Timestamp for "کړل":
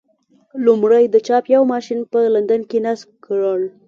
3.25-3.61